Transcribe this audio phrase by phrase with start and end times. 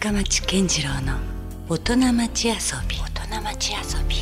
[0.00, 1.18] 深町健次郎の
[1.68, 2.54] 大人町遊
[2.88, 4.16] び大人町遊び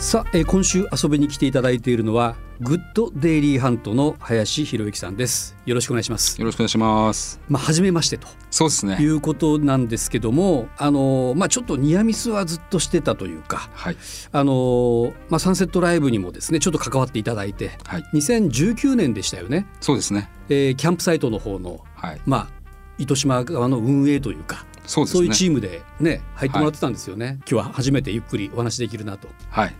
[0.00, 7.38] さあ、えー今週遊びに来ていただいているのはグッドデイリーハントの林博之さんですよろしくお願いしますよろしくお願いします。
[7.50, 8.96] まあ初めましてとそうですね。
[8.96, 13.96] いうことなんですけどもあのーまあちょっとニアミスはずっとしてたというかはい。
[14.32, 18.04] あのーまあサンセットライブにもですねちょっと関わっていただいてはい。
[18.14, 20.30] 2019年でしたよね、そうですね。
[20.48, 22.20] えーキャンプサイトの方のはい。
[22.24, 22.59] まあ
[23.00, 25.10] 糸島側の運営というかそうね。
[25.26, 29.74] いうチームでね入ってもらってたんですよね、今日は初めてゆっくりお話できるなとはい。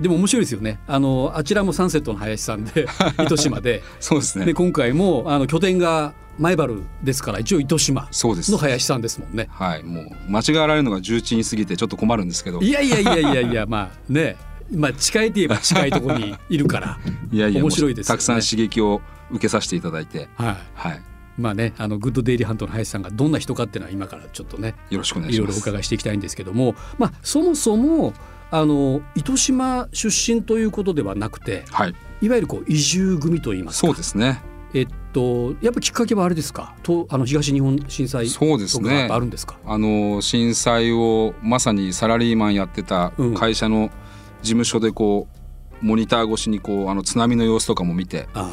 [0.00, 2.86] でも面白いですよねあのあちらもサンセットの林さんで
[3.24, 4.44] 糸島でそうですね。
[4.44, 8.58] で今回もあの拠点が前原ですから一応糸島そうですの。
[8.58, 9.82] 林さんですもんねはい。
[9.82, 12.60] もう間違われるのが重鎮すぎてちょっと困るんですけど。
[12.60, 14.36] いやいやいやいやいや まあね
[14.70, 16.98] まあ近いといえば近いところにいるから
[17.32, 19.00] いやいや面白いですよねたくさん刺激を
[19.30, 20.28] 受けさせていただいて。
[20.36, 21.02] はいはい。
[21.38, 25.68] まあねあのグッドデイリーハントの林さんがどんな人かっていうのは今からちょっとねよろしくお願いいろいろおします。
[25.70, 28.14] 伺いしていきたいんですけどもまあそもそも
[28.50, 31.94] あの糸島出身ということではなくてはい。
[32.22, 34.40] いわゆるこう移住組といいますかそうですね。
[34.72, 36.74] えっとやっぱきっかけはあれですか？
[36.82, 39.58] とあの東日本震災そうですねぱあるんですか？
[39.66, 43.90] あの震災をまさにサラリーマンやってたうん会社の
[44.42, 45.35] 事務所でこう
[45.86, 48.50] モニター越しにこうあの津波の様子とかも見ては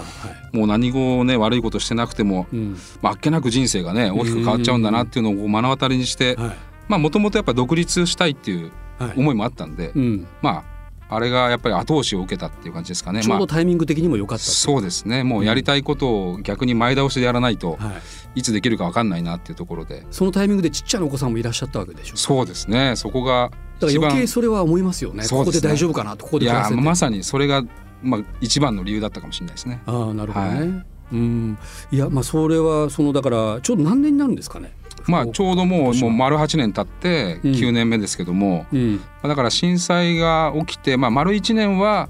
[0.54, 0.58] い。
[0.58, 2.78] もう何語ね悪いことしてなくてもうん。
[3.02, 6.56] まああっけなく人生がね大きく変わっちゃうんだなっていうのを目の当たりにしてはい。
[6.88, 9.14] まあもともとやっぱ独立したいっていうはい。
[9.18, 10.28] 思いもあったんで、うん。
[10.42, 10.73] まあ
[11.10, 13.22] あれがやっぱり後押しを受けたっていう感じですかね。
[13.22, 15.24] ちょうまあどタイミング的にも良かったそうですね。
[15.24, 17.94] もうやりたいことを逆に前倒しでやらないとは
[18.36, 20.06] い、いつできるか分かんないなっていうところで。
[20.12, 22.18] そのタイミングでちっちゃなお子さんもいらっしゃったわけでしょ。
[22.18, 22.96] そうですね。
[22.96, 25.26] そこがだから余計それは思いますよね。
[25.30, 27.64] ここで大丈夫かなとここいでやまさにそれが、
[28.02, 29.82] まあ、一番の理由だったかもしれないですね。
[29.86, 31.58] ああなるほどね、はいうん。
[31.92, 34.74] いやまあそれはそのだからちょうど何年になるんですかね
[35.08, 37.52] まあちょうどもうもう丸8年経ってうん。
[37.54, 38.96] 9年目ですけども、うん。
[38.96, 42.10] まあだから震災が起きて、まあ、丸1年は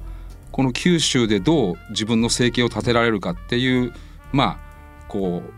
[0.52, 3.94] この九州でどう自分の生計を立てられるかっていう
[4.32, 4.58] まあ
[5.08, 5.54] こう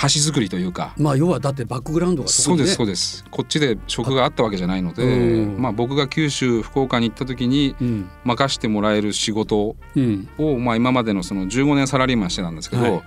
[0.00, 0.94] 橋作りというか。
[0.96, 3.24] まあ要はだってバックグラウンドがそうですそうでです。
[3.30, 5.60] こっちで職があったわけじゃないので、うん。
[5.60, 8.10] まあ、僕が九州福岡に行った時にうん。
[8.24, 10.28] 任してもらえる仕事うん。
[10.38, 13.02] を、まあ、今までのその15年サラリーマンしてたんですけど、はい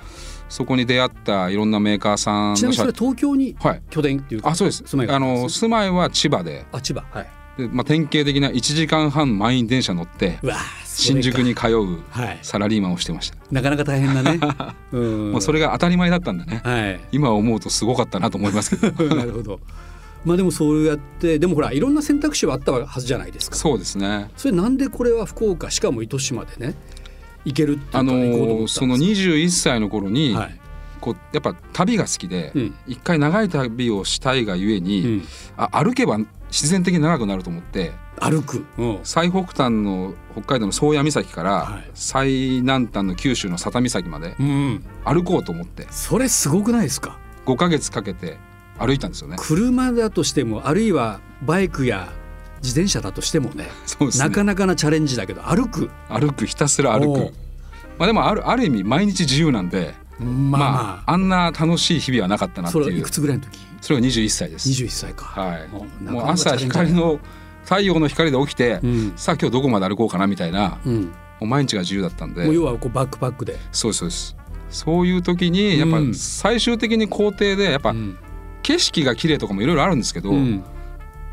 [0.51, 3.81] そこに出会ったいろんなメーカーさんちなみにそれは東京にはい。
[3.89, 4.83] 拠点っていうかあそうです。
[4.85, 6.65] 住まいがあの住まいは千葉で。
[6.73, 7.05] あ千葉。
[7.09, 7.27] はい。
[7.57, 10.39] で、まあ、典型的な1時間半満員電車乗って
[10.85, 12.39] 新宿に通うはい。
[12.41, 14.39] サラリーマンをしてました、なかなか大変だね。
[14.91, 15.31] うん。
[15.31, 16.61] もうそれが当たり前だったんでね。
[16.65, 16.99] はい。
[17.13, 19.03] 今思うとすごかったなと思いますけど。
[19.15, 19.61] なるほど。
[20.25, 23.55] まあでもそうやってでもほらいろんな選択肢はあったはずじゃないですか。
[23.55, 24.29] そうですね。
[24.35, 26.75] それなんでこれは福岡しかも糸島でね
[27.45, 30.57] 行けるってあのーその21歳の頃に、はい。
[30.99, 32.75] こうやっぱ旅が好きで、うん。
[32.87, 35.23] 一回長い旅をしたいがゆえに、うん。
[35.57, 36.19] あ歩けば
[36.49, 38.65] 自然的に長くなると思って歩く。
[38.77, 38.99] うん。
[39.03, 41.89] 最北端の北海道の宗谷岬から、はい。
[41.95, 42.29] 最
[42.61, 44.83] 南端の九州の佐多岬までうん。
[45.03, 45.87] 歩こうと思って。
[45.89, 48.37] それすごくないですか？5ヶ月かけて
[48.77, 49.37] 歩いたんですよね。
[49.39, 52.13] 車だとしてもあるいはバイクや
[52.63, 53.69] 自転車だとしてもねね
[54.17, 57.33] なかなかなチャレンジだけど歩く歩くひたすら歩く。
[57.97, 63.03] まあでもあるある意味毎日自由なんで、まあまあ、まあ、あんな楽しい日々はなかったなってそれはいいう。
[63.03, 63.59] くつぐらいの時？
[63.81, 64.69] それが21歳です。
[64.69, 65.67] 21歳かはい。
[66.03, 67.19] もう朝光の
[67.63, 71.11] 太陽の光で起きて、うんさあ今日どこまで歩こうかなみたいな、もうん
[71.41, 72.45] う毎日が自由だったんで。
[72.45, 74.35] もう要はこうバックパックでそうですそうです。
[74.69, 78.17] そういう時にやっぱうん最終的に工程でやっぱうん
[78.63, 80.63] 景色が綺麗とかもいろいろあるんですけど、うん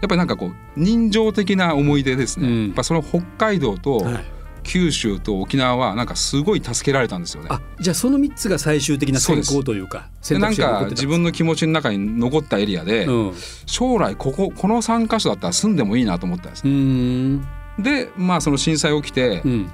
[0.00, 2.48] やっぱりなんかこう人情的な思い出ですね。
[2.48, 2.66] うん。
[2.66, 4.24] やっぱその北海道とはい。
[4.64, 7.48] 九州と沖縄はなんかすごい助けられたんですよね。
[7.50, 13.34] あじゃあその3つが最終的な選考というかでなん選択肢が残か自分の気持ちの中に残ったエリアで、うん。
[13.64, 16.68] 将来こここの3カ所だったら住んでもいいなと思ったんですう。
[16.68, 17.46] ん。
[17.78, 19.70] でまあその震災起きて、うん。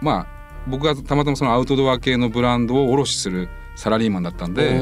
[0.00, 0.26] まあ
[0.66, 4.80] 僕がたまたまそのアウトドア系のブランドを卸するサラリーマンだったんおで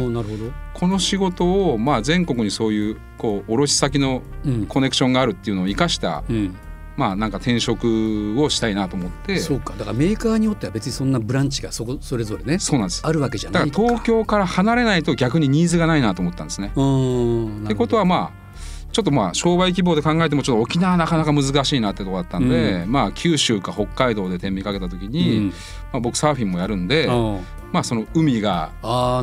[0.74, 4.66] この仕事をまあ全国にそういうこう卸先のうん。
[4.66, 6.54] コネクションがあるっていうのを生かしたうん。
[6.96, 9.38] まあなんか転職をしたいなと思って。
[9.38, 9.74] そうか。
[9.74, 13.06] だからメーカーによっては別にそんなブランチがそこそれぞれねそうなんです。
[13.06, 16.68] あるわけじゃないとか東京から離れないと逆にニーズがないなと思ったんですね。
[16.68, 16.70] っ
[17.68, 18.40] てことはまあ
[18.92, 25.48] ちょっとまあ商売規模で考えてもちょっと沖縄はなかなか難しいなってとこだったんで、うまあ九州か北海道で天秤かけた時うに、ん。
[25.48, 27.38] まあ、僕サーフィンもやるんで、あ
[27.72, 28.72] まあその海が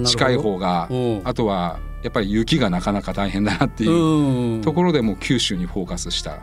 [0.05, 1.21] 近い方がうん。
[1.23, 4.61] あとはやっぱり雪がなかなか大変だなっていううん。
[4.61, 6.39] ところでもう九州にフォーカスした。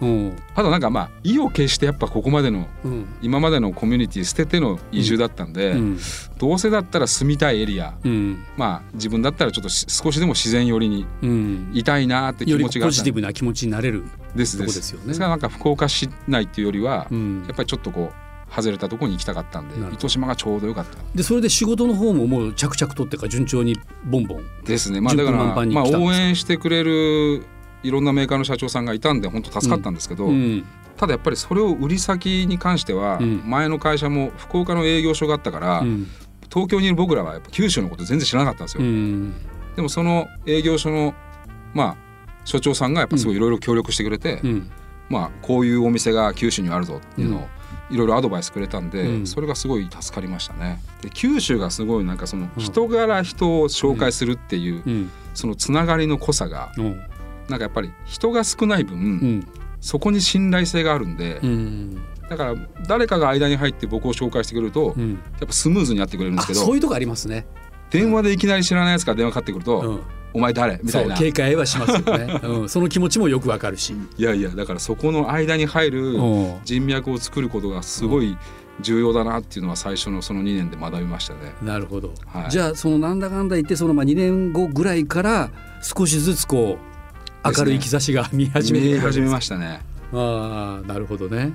[0.00, 0.36] うん。
[0.54, 3.06] ただなんかまあ意を決してやっぱここまでのうん。
[3.22, 5.98] 今までのコミュニティ捨てての移住だったんで、うん。
[6.38, 8.44] どうせだったら住みたいエリアうん。
[8.56, 11.70] まあ自分だったらちょっとし少しでも自然寄りにうん。
[11.72, 14.04] いたいなって気持ちがあったポジティブな気持ちになれる。
[14.34, 14.76] ですです。
[14.76, 15.06] ですよね。
[15.08, 17.44] ですからなんか福岡市内っていうよりは、うん。
[17.46, 20.98] やっぱりちょっとこう外れたところに行きたかったんで糸島がちょうどよかった。
[21.14, 24.44] でそれで仕事の方ももう着々とってか順調にボンボン。
[24.64, 25.00] ですね。
[25.00, 27.44] まあだからまあ応援してくれる
[27.82, 30.64] いろんなメーカーの社長さんがいたんで本当助かったんですけど、うん。
[30.96, 33.42] ただやっぱりそれを売り先に関しては、うん。
[33.44, 36.06] 前の会社も福岡の営業所があったから、うん。
[36.48, 39.34] 東京にいる僕らはやっぱ九州のこと全然知らなかったんですよ、うん。
[39.74, 41.14] でもその営業所の
[41.74, 41.96] まあ
[42.44, 44.70] 所長さんがやっぱすごいいろいろ協力してくれて、うん。
[45.08, 47.48] まあこういうお店が九州にはあるぞっていうのを
[47.90, 49.26] いろいろアドバイスくれたんで、うん。
[49.26, 50.80] それがすごい助かりましたね。
[51.02, 52.62] で九州がすごいなんかそのうん。
[52.62, 55.10] 人柄人を紹介するっていう、うん。
[55.34, 57.00] そのつながりの濃さがうん。
[57.48, 59.48] なんかやっぱり人が少ない分、うん。
[59.80, 62.02] そこに信頼性があるんで、うん。
[62.28, 62.54] だから
[62.88, 65.14] 誰かが間に入って僕を紹介してくれると、やうん。
[65.14, 67.46] っぱスムーズにやってくれるんであすけどそういうとこありますね。
[67.90, 70.00] 電話でいきなり知らないやつから電話かかってくると「うん
[70.36, 71.16] お前誰?」みたいな。
[71.16, 72.40] 警戒はしますよね。
[72.44, 73.94] うんその気持ちもよくわかるし。
[74.18, 78.36] いやいやだからそこの間に入るうん人脈を作ることがすごい
[78.80, 81.54] 重要だなっていうのは最初のその2年で学びましたね。
[81.62, 85.50] なるほど、はいじゃあそのなんだかんだ言ってそのまあ2年後ぐらいから
[85.82, 86.78] 少しずつこ
[87.44, 89.80] う明るい兆しが見始めて見え始めしましたね。
[90.12, 91.54] たああなるほどね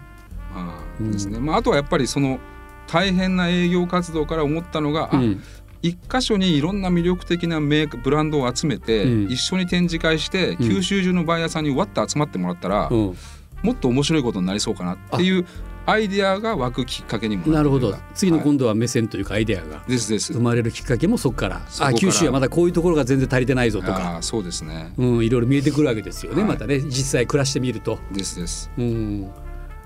[0.54, 2.40] あうんですねまあ、あとはやっぱりその
[2.88, 5.42] 大変な営業活動から思ったのが、あうん
[5.82, 9.32] 一箇所にいろんな魅力的なメーカーブランドを集めて、うん。
[9.32, 10.58] 一緒に展示会して、うん。
[10.58, 13.18] 九州中のバイヤーさんにわっと集まってもらったら、うん。
[13.64, 15.46] もっと面白いことになりそうかなっていう
[15.86, 17.96] アイデアが湧くきっかけにもなるほど。
[18.14, 19.84] 次のはい今度は目線というかアイデアが。
[19.88, 21.62] ですです生まれるきっかけもそこから。
[21.80, 24.94] あ九州はまだこういうところが全然足りてないぞとあか、ーそうですね。
[24.98, 26.52] うん、いろいろ見えてくるわけですよね、はい。
[26.52, 26.80] またね。
[26.80, 28.00] 実際暮らしてみると。
[28.12, 28.72] ですです。
[28.78, 29.30] うん、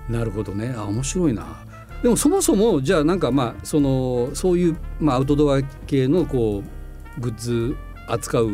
[0.08, 0.74] なるほどね。
[0.76, 1.64] あ面白いな
[2.02, 6.62] でもそもそもじゃあなんかまあそのそういう、まあ、アウトドア系のこ
[7.16, 7.76] うグッズ
[8.06, 8.50] 扱う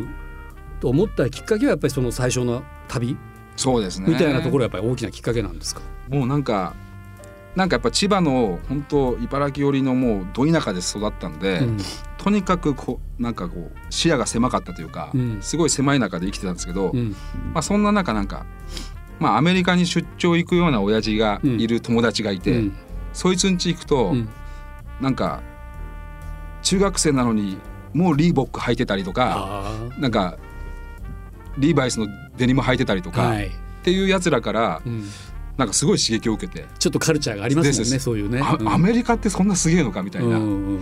[0.79, 3.17] と思ったきっかけはやっぱりその最初の旅
[3.55, 4.09] そうですね。
[4.09, 6.73] みたいなところがやっぱり大きなきっかけなんですか、もうなんか
[7.55, 11.77] なんかやっぱ千葉の本当茨城寄りのもうど田舎で育ったんで、うん。
[12.17, 15.41] とにかくこうなんかこう視野が狭かったというか、うん。
[15.41, 17.15] すごい狭い中で生きてたんですけど、うん。
[17.53, 18.45] まあ、そんな中なんか、
[19.19, 22.75] まあ、アメリカに出張行くような親父がいる友達がいて、うん
[23.13, 24.29] そいつん家行くと、うん。
[25.01, 25.41] なんか
[26.61, 27.57] 中学生なのに
[27.93, 30.37] もうリーボック履いてたりとかあなんか
[31.57, 32.07] リーバイスの
[32.37, 33.51] デニム履いてたりとか、あはい、っ
[33.83, 35.03] ていうやつらからうん、
[35.57, 38.41] なんかすごい刺激を受けて、ちょっとカルチャーがありますもんねそういうね。
[38.41, 38.69] あうん。
[38.69, 40.37] アメリカってそんなすげえのかみたいな。
[40.37, 40.45] うんう
[40.77, 40.81] ん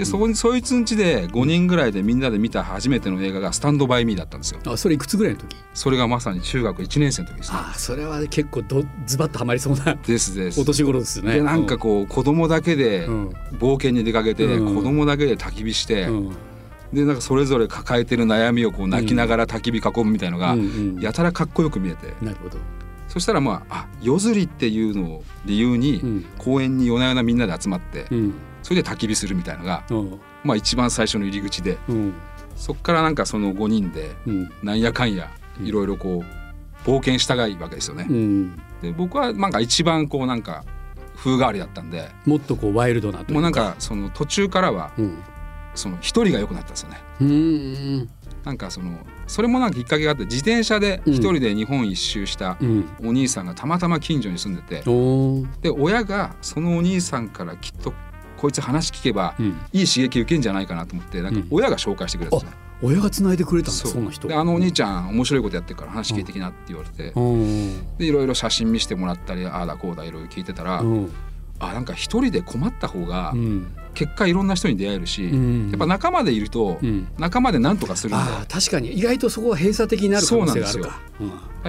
[0.00, 4.60] でそこにそいつん家で5人ぐらいでみんなで見た初めての映画が「スタンド・バイ・ミー」だったんですよ。
[4.64, 5.54] あそれいくつぐらいの時？
[5.74, 7.58] それがまさに中学1年生の時ですね。
[7.60, 10.58] あそれは結構どズバッとはまりそうなですです。
[10.58, 10.64] お。
[10.64, 11.34] 年頃ですね。
[11.34, 13.28] でなんかこう子供だけでうん。
[13.58, 14.74] 冒険に出かけて、うん。
[14.74, 16.32] 子供だけで焚き火して、うん。
[16.94, 20.56] でなんかそれぞれ抱えてる悩みをこう泣きながら焚き火囲むみたいのが、
[20.98, 22.14] やたらかっこよく見えて。
[22.22, 22.56] なるほど。
[23.08, 26.24] そしたらまああ夜釣りっていうのを理由に、うん。
[26.38, 30.20] 公園に夜な夜なみんなで集まって、うんそれで焚き火するみたいのが、うん。
[30.44, 32.14] まあ、一番最初の入り口でうん。
[32.56, 34.50] そっからなんかその5人でうん。
[34.62, 35.30] なんやかんや
[35.60, 35.66] うん。
[35.66, 38.06] いろいろこう冒険したがいわけですよね。
[38.08, 38.62] うん。
[38.82, 40.64] で僕はなんか一番こうなんか
[41.16, 45.18] 風変わりだったんでもっとこうワイルドなもうなんかその途中からはうん。
[45.74, 46.98] その一人が良くなったんですよね。
[47.20, 48.08] うん。
[48.44, 52.88] なんかそのそれもなんかきっかけがあって自転車で一人で日本一周したうん。
[53.04, 54.82] お兄さんがたまたま近所に住んでて
[55.62, 57.92] で親がそのお兄さんからきっと
[58.40, 59.46] こいつ話聞けばうん。
[59.72, 62.56] いい刺激受けんじゃないかなと思ってなんか親が紹介してくれたんですね。
[62.82, 64.02] 親が繋いでくれたんだそう。
[64.02, 64.28] な人。
[64.28, 67.12] であのお兄ちゃん面白いことやってるから話聞いてきなって言われて。
[67.14, 67.96] うん。
[67.98, 71.12] でいろいろ写真見せてもらったりああだこうだいろいろ聞いてたらうん。
[71.58, 73.66] あなんか一人で困った方がうん。
[73.92, 75.68] 結果いろんな人に出会えるし、うん。
[75.70, 77.08] やっぱ仲間でいるとうん。
[77.18, 81.00] 仲間で何とかするんで、ああ確かに意外とそこは閉鎖的になる可能性があるか。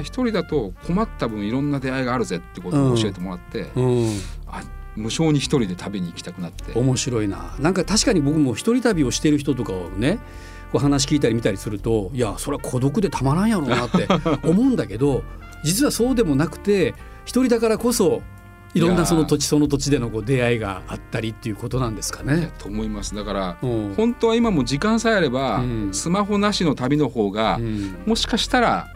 [0.02, 3.86] 一人だと困った分いろんな出会いがあるぜってことを教えてもらって、うん。
[3.86, 4.20] うん。
[4.48, 4.62] あ
[4.96, 6.78] 無償に一人で食べに行きたくなって。
[6.78, 7.56] 面白いな。
[7.60, 10.20] なんか確かに僕も一人旅をしている人とかをね
[10.72, 14.08] こう話聞いたり見たりするといやそれは孤独でたまらんやろうなって
[14.48, 15.24] 思うんだけど
[15.64, 16.96] 実はそうでもなくて
[17.26, 18.22] 一人だからこそ
[18.74, 22.52] いろんなその土地その土地でのこう出会いがあったりっていうことなんですかね。
[22.58, 23.14] と思います。
[23.14, 23.94] だからうん。
[23.96, 25.90] 本当は今も時間さえあれば、うん。
[25.92, 27.98] スマホなしの旅の方が、うん。
[28.06, 28.88] もしかしたら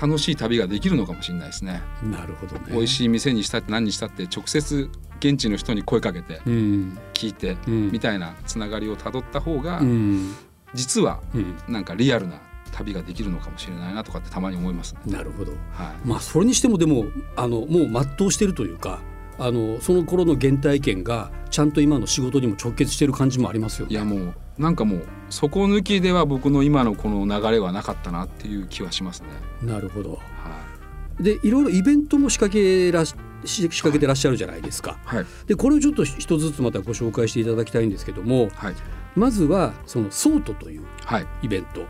[0.00, 1.82] 楽しい旅ができるのかもしれないですね。
[2.04, 2.66] なるほどね。
[2.70, 6.98] 美味しい店にしたって何にしたって直接現地の人に声かけてうん。
[7.14, 7.90] 聞いて、うん。
[7.90, 10.34] みたいなつながりをたどった方が、うん。
[10.74, 11.56] 実はうん。
[11.68, 12.40] なんかリアルな
[12.72, 15.12] 旅ができるのかもしれないなとかってたまに思いますね。
[15.12, 15.52] なるほど。
[15.72, 16.06] はい。
[16.06, 17.04] まあそれにしてもでも
[17.36, 19.00] あのもう全うしてるというか
[19.38, 23.92] あのその頃の原体験がちゃんと今の仕事にも直結してる感じもありますよね。
[23.92, 29.28] いやもうなんかもうそこ抜きでは僕の今のこの流れはなかったなっていう気はしますね。
[29.62, 30.14] なるほど。
[30.14, 30.18] は
[31.20, 33.14] でいろいろイベントも仕掛けらし
[33.44, 34.98] 仕掛けてらっしゃるじゃないですか。
[35.12, 35.26] いはい。
[35.46, 38.74] でこれをちょっと一つずつまたご紹介していただきたいんですけどもはい。
[39.16, 41.26] まずはそのソートというはい。
[41.42, 41.86] イベント。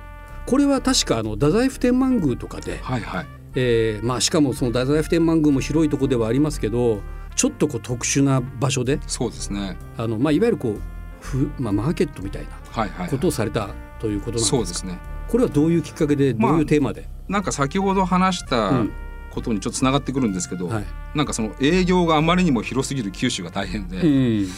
[0.46, 3.26] これは確かあの太宰府天満宮とかで、はいはい。
[3.54, 7.00] えーまあ、しかもその太宰府天満宮も広いところではありますけど
[7.34, 9.76] ちょっとこう特殊な場所でそうですね。
[9.96, 10.80] あの、まあ、いわゆるこう
[11.20, 14.56] ふ、まあ、マーケットみたいなはいはい、はいことをされたということなんですか？
[14.58, 14.98] そうですね。
[15.28, 18.92] これはどういうきっかけでどまあういうテーマで、なんか先ほど話したうん
[19.38, 20.84] ことにちょっとつながってくるんですけど、はい。
[21.14, 24.06] なんかその営業があまりにも広すぎる九州が大変で、う
[24.44, 24.48] ん。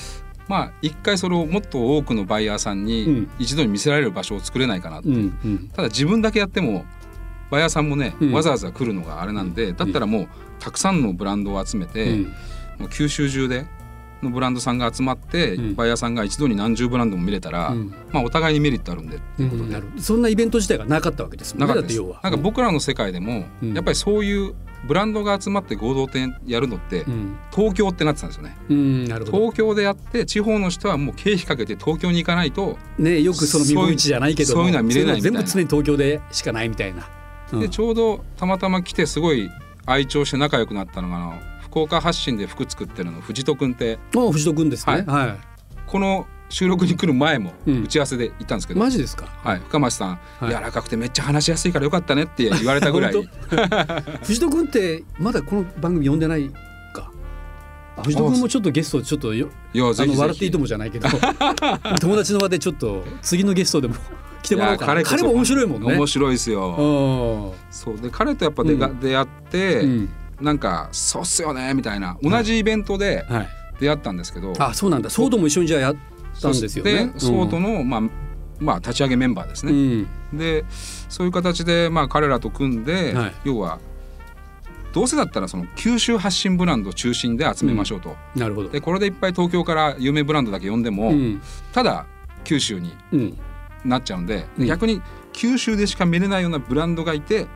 [0.49, 3.31] まあ一回それをもっと多くのバイヤーさんうにん。
[3.39, 5.69] 一度に見せられる場所を作れないかなって、うんうん。
[5.69, 6.85] ただ自分だけやっても
[7.51, 8.33] バイヤーさんもね、うん。
[8.33, 12.23] わざわざ来るのがあれなんでだったらもうたくさんのブランドを集めて、うん。
[12.79, 13.67] もう九州中で
[14.23, 15.75] のブランドさんが集まって、うん。
[15.75, 17.95] バイヤーさんが一度に何十ブランドも見れたら、うん。
[18.11, 19.87] まあお互いにメリットあるんでっていうことで、なる。
[19.89, 20.03] ほど。
[20.03, 21.69] そんなイベント自体がなかったわけですもんね。
[21.69, 21.99] なかったです。
[21.99, 23.75] だって要はなんか僕らの世界でも、うん。
[23.75, 28.57] やっぱりそういうブランドが集まって合同店やるのって、うん、東京ってなってたんですよね。
[29.27, 37.09] 東京でやって地方の人はもう経費かけて東京に行かないと、ねよくその見本市じゃないけどもそういうのは見れない全部常に東京でしかないみたいな、
[37.53, 37.61] うん。
[37.61, 39.51] でちょうどたまたま来てすごい
[39.87, 41.35] 愛調して仲良くなったのがあの
[41.71, 43.99] 福岡発信で服作ってるの藤戸君って。
[44.17, 45.05] あ藤戸君ですね。
[45.07, 45.37] は
[45.87, 47.85] この収録に来る前もうん。
[47.85, 49.27] 打ち合わせで行ったんですけい、ど、マジですか？
[49.45, 50.09] はい、深町さん、
[50.41, 50.49] はい。
[50.49, 53.15] 柔らかくてめっちゃ話しやすいからよかったねって言われたぐらい。
[53.15, 53.25] 本
[54.25, 56.51] 藤戸君ってまだこの番組呼んでない
[56.93, 57.11] か？
[57.97, 60.17] あ藤戸君もちょっとゲストでちょっとよいやあぜひ。
[60.17, 61.09] 笑っていいともじゃないけど。
[62.01, 63.95] 友達の場でちょっと次のゲストでも
[64.43, 65.95] 来てもらおうか彼彼も面白いもんね。
[65.95, 67.55] 面白いですよ。
[67.55, 67.71] うん。
[67.71, 67.97] そう。
[68.01, 70.09] で彼とやっぱ出が、出会って、うん
[70.41, 73.49] なんか「そうっすよね」みたいな同じイベントではい、
[73.81, 75.11] 出会ったんですけど、あそうなんだ。
[75.11, 75.97] ソードも一緒にじゃあやっ
[76.41, 77.13] たんですよね。
[77.15, 78.01] でソートの、まあ
[78.59, 80.07] まあ立ち上げメンバーですうね、ん。
[80.35, 80.65] で
[81.09, 83.35] そういう形でまあ彼らと組んで、はい。
[83.45, 83.79] 要は
[84.93, 88.69] どうせだったらその九州発信ブランド中心で集めましょうと、なるほど。
[88.69, 91.41] でこれでいっぱい東京から有名ブランドだけ呼んでも、うん。
[91.73, 92.07] ただ
[92.45, 93.39] 九州にうん。
[93.85, 94.67] なっちゃうんで、うん。
[94.67, 95.01] 逆に
[95.33, 97.47] 九州でしか見れないようなブランドがいて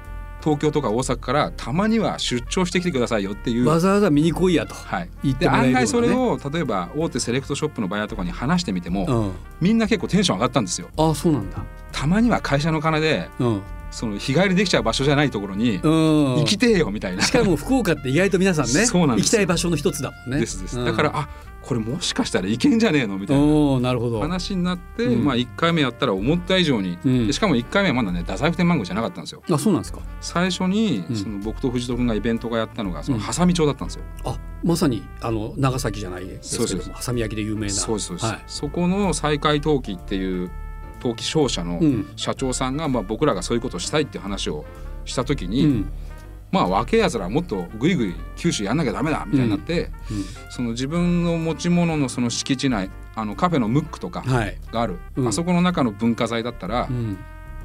[0.42, 3.66] 東京とか大阪からたまには出張してきてくださいよっていう。
[3.66, 5.78] わざわざ見に来いやと、はい、言ってでもらえるね。
[5.78, 10.88] 案外それを例えば大手セレクトショップのバイヤーとかに話してみても、うん、みんな結構テンション上がったんですよ。
[10.96, 11.58] あそうなんだ。
[11.92, 17.22] たまには会社の金でうん、その日帰りできちゃう場所じゃないところにうん、行きてえよみたいな。
[17.22, 20.40] しかも福岡って意外と皆さんね そうなんです行きたい場所の一つだもんね。
[20.40, 20.84] ですです、うん。
[20.84, 21.28] だからあ
[21.64, 23.90] これもしかしたらいけんじゃねえのみたいな
[24.20, 25.24] 話になって、うん。
[25.24, 27.26] まあ1回目やったら思った以上に、うん。
[27.26, 29.42] でしかも1回目はまだね太宰府天満宮じゃなかったんですよ。
[29.50, 30.00] あそうなんですか。
[30.20, 31.16] 最初に、うん。
[31.16, 37.72] その僕と藤戸君がイベントがやったのがそのうん波佐見町だったんですよ、あまさにあの長崎じゃないですけそうですどもハサミ焼きで有名な。
[37.72, 38.42] そうですそうです、はい。
[38.46, 40.50] そこの再開登記っていう
[40.96, 42.06] 登記商社のうん。
[42.16, 44.64] 社長さんが、まあ、僕らがそういうことをしたいっていう話を
[45.04, 45.92] した時うに、ん
[46.54, 49.90] まあ若えやつらはもっとグイグイ九州やんなきゃダメだみたいになって、
[50.50, 55.28] その自分の持ち物のその敷地内あのカフェのムックとかうんはい、がある、うん。
[55.28, 57.18] あそこの中の文化財だったら、うん。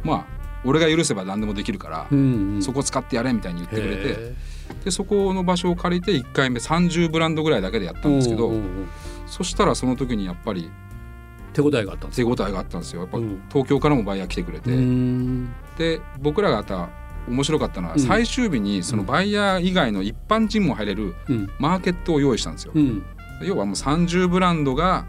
[0.03, 0.25] まあ
[0.65, 4.35] 俺が許せば何でもできるから、うんうん、そこ使ってやれみたいに言ってくれてへ
[4.85, 8.51] でそこの場所を借りて1回目30ブランドぐらいだけでやったーんですけど
[9.25, 10.69] そしたらその時にやっぱり
[11.53, 13.01] 手応えがあったんです手応えがあったんですよ。
[13.01, 13.41] やっぱうん。
[13.49, 15.53] 東京からもバイヤー来てくれて、うーん。
[15.77, 16.89] で僕らがやった
[17.27, 17.99] 面白かったのはうん。
[17.99, 21.49] 最終日にそのバイヤー以外の一般人も入れるうん。
[21.59, 22.71] マーケットを用意したんですよ。
[22.75, 23.03] うん。
[23.41, 25.05] 要はもう30ブランドが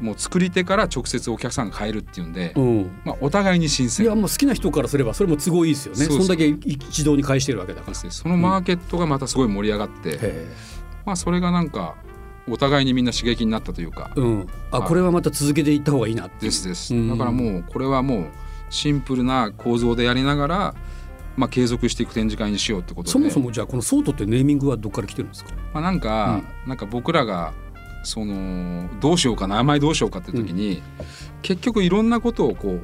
[0.00, 3.00] もう作り手から直接お客さんが買えるっていうんで、うん。
[3.04, 6.04] まあ、お互いに新い鮮やもう好きな人からすればそれも都合いいですよね。
[6.04, 7.94] そんだけ一堂に会してるわけだから。
[7.94, 10.46] そのマーケットがまたすごい盛り上がって、へ
[11.04, 11.96] まあ、それがなんか
[12.50, 14.10] お互いにみんな刺激になったというか。
[14.14, 14.46] ーうん。
[14.70, 14.88] あはい。
[14.88, 16.42] これはまた続けていった方がいいなっていう。
[16.42, 16.94] ですです。
[16.94, 17.08] うん。
[17.08, 18.26] だからもうこれはもう
[18.70, 20.74] シンプルな構造でやりながら、
[21.38, 23.12] まあ、継続していく展示会にしようってことで。
[23.12, 25.52] そもそもじゃあこのソートってネーミングはどっから来てるんですか？
[25.72, 27.52] まあ、なんか、なんか僕らが
[28.02, 30.82] そのどうしようか名前どうしようかって時に、
[31.42, 32.80] 結局いろんなことをこう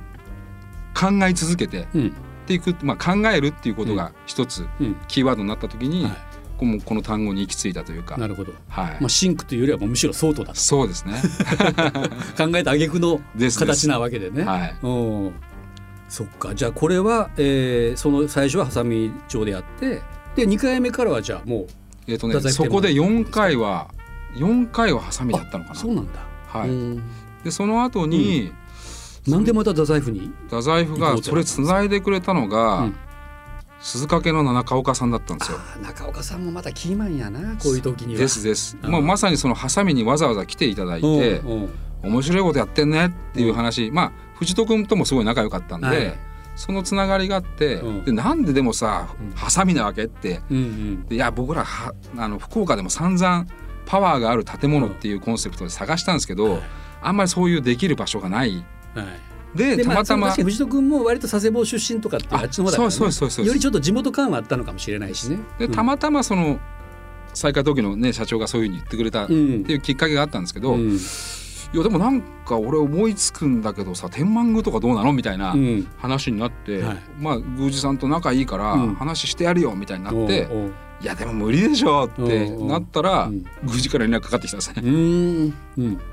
[0.98, 2.14] 考え続けてっうん。
[2.46, 4.96] ていく、まあ、考えるっていうことが一つうん。
[5.08, 6.10] キーワードになった時に、は
[6.58, 8.14] このこの単語に行き着いたというか。
[8.16, 8.52] い、なるほど。
[8.68, 8.96] はい。
[9.00, 10.60] まあシンクというよりはむしろソートだと。
[10.60, 11.14] そうですね。
[12.38, 13.20] 考えた挙句の
[13.58, 14.44] 形なわけでね。
[14.44, 15.32] はい、うん
[16.08, 16.54] そっか。
[16.54, 20.02] じゃあこれは、えーその最初はハサミ町でやって
[20.36, 21.66] で2回目からはじゃあもう
[22.06, 23.88] えっ、とねそこで4回は
[24.34, 25.76] 4回はハサミだったのかな。
[25.76, 26.20] そうなんだ。
[26.46, 26.68] はい。
[26.68, 27.02] うん。
[27.42, 28.52] でその後に、
[29.26, 32.96] なんでまた太宰府に太宰府がそれつないでくれたのが、うん。
[33.80, 35.58] 鈴掛の中岡さんだったんですよ。
[35.58, 38.20] あー中岡さんもまたキーマンやなこういう時には。
[38.20, 38.78] ですです。
[38.82, 41.68] うんもうまさにそのハサミにわざわざ来ていただいて、うんうん
[42.04, 46.18] 面白いことやってんねっていう話、まあ藤戸君ともすごい仲良かったんで、はい。
[46.56, 48.04] そのつながりがあって、うん。
[48.04, 49.32] でなんででもさうん。
[49.32, 50.42] ハサミなわけって。
[50.50, 51.06] うんうん。
[51.06, 53.46] でいや僕らはあの福岡でも散々
[53.86, 56.62] パワーがある建物っていうコンセプトで探したんですけど、はい。
[57.02, 58.64] あんまりそういうできる場所がない。
[58.94, 59.06] はい。
[59.56, 63.44] でたまたまその確かに藤戸君も割と佐世保出身とかってああっちの方だから、ね、そうそうそう。
[63.44, 65.38] そうよりちょっと地元感はあったのかもしれないしね。
[65.58, 66.58] でたまたまその
[67.34, 70.98] 再開時のね社長がそういうふうに言ってくれたっうんていうきっかけがあったんですけど、うん
[71.74, 75.88] いやでもなんか俺思いつくんだけどさ天満宮とかどうなのみたいなうん。
[75.98, 76.98] 話になって、はい。
[77.18, 78.94] まあ宮司さんと仲いいからうん。
[78.94, 80.72] 話してやるよみたいになって、おうおう。
[81.02, 82.64] いやでも無理でしょってうんう。
[82.66, 83.44] んなったら、うん。
[83.64, 85.52] 宮司から連絡かかってきたんですね。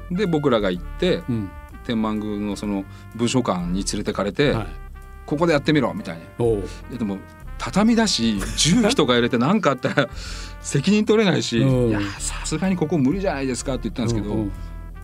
[0.10, 1.52] で僕らが行ってうん。
[1.84, 2.84] 天満宮のその
[3.16, 4.68] 文書館に連れてかれて、はい。
[5.28, 6.46] ここでやってみろみたいな。
[6.46, 6.54] い
[6.92, 7.20] やでも
[7.60, 10.10] 畳だし重機とか入れて何かあったら
[10.62, 11.90] 責任取れないし、うん。
[11.90, 14.52] いやさすがにここ無理じゃないですかって言ったんですけど、うんうん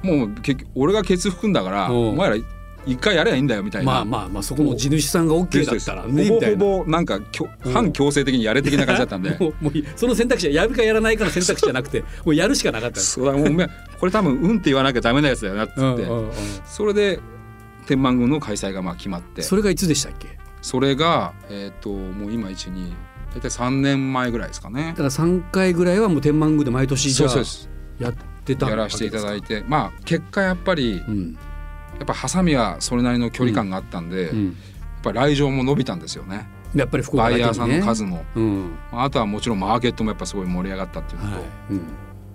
[0.04, 2.10] もう結局俺がケツ吹くんだから、うん。
[2.10, 2.38] お前ら
[2.86, 3.92] 一回やればいいんだよみたいな。
[3.92, 6.46] まあまあまあそこの地主さんが OK だったらねみほぼ。
[6.46, 7.74] ほぼなんかきょうん。
[7.74, 9.32] 反強制的にやれ的な感じだったんで。
[9.40, 13.12] もうもうその選択肢はやるかやらないかの選択肢じゃなくて もうやるしかなかったんです。
[13.14, 16.32] そうだもうこれ多分うんって言わなきゃダメなやつだよなっつって、うんうんうん。
[16.66, 17.20] それで
[17.88, 19.42] 天満宮の開催がまあ決まって。
[19.42, 20.38] それがいつでしたっけ？
[20.62, 22.94] それがえっ、ともう今一に
[23.36, 24.90] 大体3年前ぐらいですかね。
[24.92, 27.70] だから3回ぐらいはもう天満宮で毎年じゃあそうそうです。
[28.00, 28.14] やっ
[28.48, 31.38] てたやらせていただいて、てまあ結果やっぱりうん。
[31.98, 34.58] やっぱハサミはそれなりの距離感があったんで、やっうん、
[35.04, 36.48] ぱり来場も伸びたんですよね。
[36.76, 37.38] やっぱり福岡ね。
[37.38, 38.76] イヤーさんの数も、うん。
[38.92, 41.46] まああとはもちろんマーケットもやっぱすごい盛り上がったっていうのと、はい。
[41.74, 41.80] ま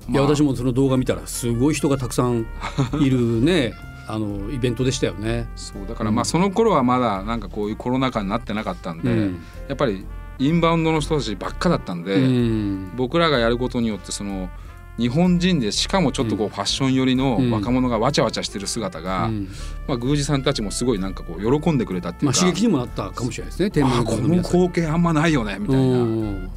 [0.09, 0.17] あ。
[0.17, 2.47] や私もその動画見たらすごい人がたくさん
[3.01, 3.73] いるね
[4.09, 5.49] あのイベントでしたよね。
[5.55, 9.41] そうだからまあその頃はまだなんかこういうコロナ禍になってなかったんで、うん。
[9.69, 10.05] やっぱり
[10.39, 12.91] インバウンドの人たちばっかだったんで、うん。
[12.97, 14.51] 僕らがやることによってその
[14.99, 17.51] 日本人でしかもちょっとこうファッション寄りのうん。
[17.51, 19.49] 若者がわちゃわちゃしてる姿が、うん。
[19.87, 24.43] まあ、宮司さんたちもすごいなんかこう喜んでくれたっていうか、まあ刺激にもなったかもしれないですね天満あこの。
[24.43, 26.51] 光景あんまないよねみたいな、うん。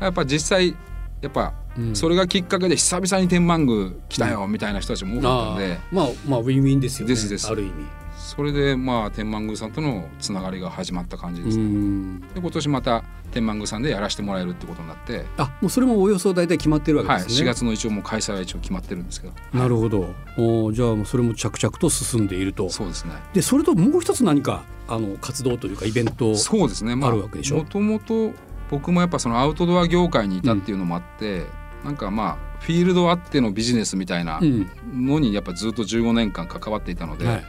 [0.00, 0.76] やっぱ実際
[1.20, 7.72] やっぱうんそれがきっかけで久々に天満宮来たよみたいな人たちも多かったんで、まあまあウィンウィンですよねですですある意味。
[8.16, 11.64] それでまあ天満宮さんとのつながりが始まった感じでうすね。
[11.64, 13.02] んで今年また
[13.32, 17.42] 天満宮さんでやらせてもらえるってことになって、あもうそれもおよそ大体決まってるわけはい、ですね。
[17.42, 20.14] 4月の一応もう開催は一応決まってるんですけど、なるほど。
[20.36, 22.68] おじゃあもうそれも着々と進んでいると。
[22.68, 23.14] そうですね。
[23.32, 26.96] でそれともう一つ何かあの活動というかイベントそうですね。
[26.96, 27.58] まああるわけでしょ？
[27.58, 28.32] もともと
[28.70, 31.46] 僕もやっぱそのアウトドア業界にいたっていうのもあって、
[31.84, 34.70] なんかまあフィールドあってのビジネスみたいなうん。
[34.92, 37.42] のにやっぱずっと15年間関わっていたので、はい。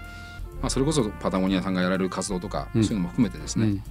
[0.62, 2.84] まあそれこそパタゴニアさんがやられる活動とか、うん。
[2.84, 3.82] そういうのも含めてですね、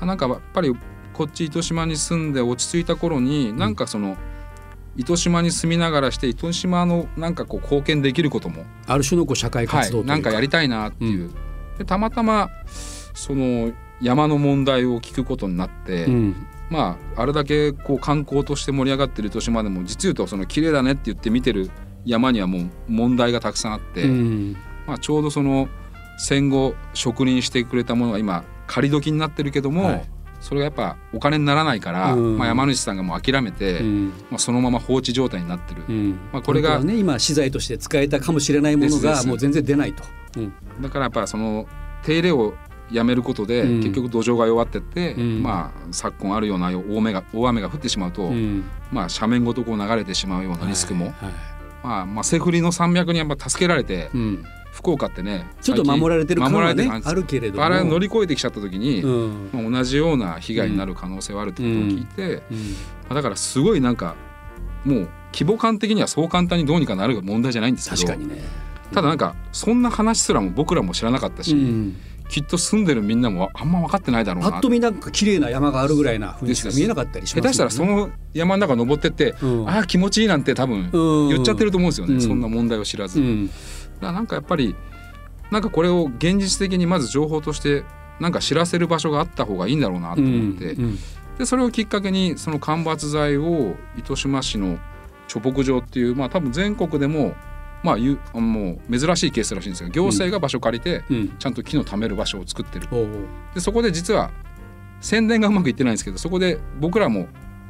[0.00, 0.06] うん。
[0.06, 0.74] なんかやっぱり
[1.12, 4.16] こっち糸島に住んで落ち着いた頃になんかその
[4.96, 11.30] 糸島に住みながらして糸島のなんかこう貢献できることも、ある種のこう社会はい、活動といなんかやりたいなっていう、
[11.78, 12.50] でたまたま
[13.14, 21.70] その山の問題を聞くことになって、うんまああれだけこう観光として盛り上がってる糸島でも実言うとその綺麗だねって言って見てる
[22.04, 24.56] 山にはもう問題がたくさんあって、うん。
[24.86, 25.68] まあ、ちょうどその
[26.18, 30.08] 戦後植林してくれたものが今仮時になってるけども、はい。
[30.40, 32.38] それがやっぱお金にならないから、うん。
[32.38, 34.08] まあ、山主さんがもう諦めて、うん。
[34.30, 36.18] まあ、そのまま放置状態になってる、うん。
[36.32, 40.02] まあこれがね今資材として使えたかもしれないものがもう全然出ないと。
[40.36, 40.52] うん。
[40.80, 41.66] だからやっぱその
[42.02, 42.54] 手入れを
[42.92, 43.80] やめることで、うん。
[43.80, 45.42] 結局土壌が弱ってって、うん。
[45.42, 48.64] まあ、昨今あるような大雨が大雨が降ってしまうと、うん。
[48.90, 51.14] まあ、斜面ごとこう流れてしまうようなリスクも、
[51.82, 54.44] まあ、まあセフリの山脈にやっぱ助けられて、うん。
[54.72, 57.64] 福岡ってねちょっと守られてる感はね守られてるんですあるけれども。
[57.64, 59.50] あれ乗り越えてきちゃった時に、うん。
[59.52, 62.58] まあ、同じような被害になる可能性はあるってことを聞いて、うん。
[62.58, 64.16] まあ、だからすごいなんか
[64.84, 68.42] もう規模感的にはそう簡単にどうにかなる問題じゃないんですけど確かにね。
[68.92, 71.96] ただなんかそんな話すらも僕らも知らなかったし、うん
[72.32, 74.52] きっと住んでるみんなもあんま分かってないだろうな。
[74.52, 79.68] パッと見なんか綺麗な山があるぐらいな風にしか見えなかったりします下手したらその山の中登ってって、うん。
[79.68, 81.28] ああ気持ちいいなんて多分うん。
[81.28, 82.20] 言っちゃってると思うんですよね、うん。
[82.22, 83.48] そんな問題を知らず、うん。
[83.48, 83.58] だか
[84.00, 84.74] らなんかやっぱり
[85.50, 87.84] なんかこれを現実的にまず情報として
[88.18, 90.98] なんか知らせる場所があった方がいいんだろうなと思って、うん。
[91.36, 94.78] でそれをきっかけにその間伐材を糸島市の
[95.28, 97.34] 貯木場っていうまあ多分全国でも
[97.82, 101.28] まあゆもう珍しいケースらしいんですけど行政が場所借りてうん。
[101.38, 102.88] ちゃんと木の貯める場所を作ってる。
[102.92, 103.08] おう
[103.54, 104.30] でそこで実は
[105.00, 107.26] 宣伝がうまくいってないんですけどそこで僕らも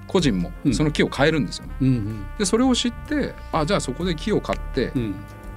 [0.07, 0.75] 個人もうん。
[0.75, 1.73] その木を買えるんですよね。
[1.81, 5.15] うんでそれを知ってあじゃあそこで木を買ってうん。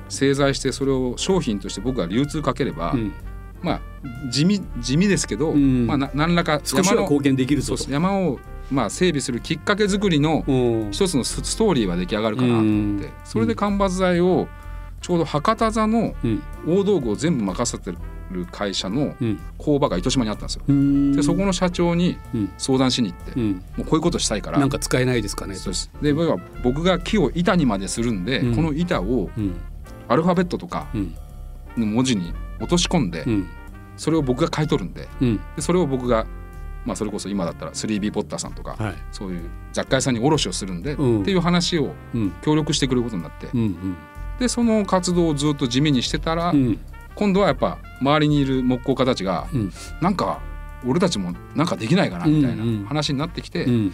[0.07, 3.13] 製材してそれを商品として僕が流通かければ、うん。
[3.61, 3.81] まあ
[4.29, 5.87] 地味地味ですけど、うん。
[5.87, 8.39] まあな何らか少しは貢献できる山を
[8.71, 10.53] まあ整備するきっかけ作りのう
[10.87, 10.91] ん。
[10.91, 13.13] 一つのスストーリーは出来上がるかなと思って、うん。
[13.23, 14.47] それで間伐材を
[15.01, 16.43] ちょうど博多座のうん。
[16.67, 17.91] 大道具を全部任せて
[18.31, 19.39] る会社のうん。
[19.57, 20.63] 工場が糸島にあったんですよ。
[20.67, 21.15] うん。
[21.15, 22.49] でそこの社長にうん。
[22.57, 23.51] 相談しに行って、うん。
[23.77, 24.59] もうこういうことしたいから。
[24.59, 25.91] なんか使えないですかねそうです。
[26.01, 26.13] で
[26.63, 28.55] 僕が木を板にまでするんで、うん。
[28.55, 29.55] この板をうん。
[30.07, 31.15] アルファベットとかうん。
[31.77, 33.47] の文字に落とし込んで、うん。
[33.97, 35.39] それを僕が買い取るんでうん。
[35.55, 36.25] でそれを僕が、
[36.85, 38.95] まあ、それこそ今だったら 3B ポッターさんとか、はい。
[39.11, 41.21] そういう雑貨屋さんに卸をするんで、うん。
[41.21, 42.31] っていう話をうん。
[42.41, 43.97] 協力してくれることになって、うん
[44.39, 46.79] でその活動をずっと地味にしてたら、うん。
[47.15, 49.71] 今度はやっぱ周りにいる木工家たちが、うん。
[50.01, 50.41] なんか
[50.85, 52.59] 俺たちもなんかできないかなみたいうん。
[52.59, 53.93] うんな話になってきて、いうん。